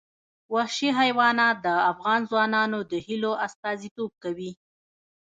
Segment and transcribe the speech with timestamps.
[0.53, 4.51] وحشي حیوانات د افغان ځوانانو د هیلو استازیتوب کوي.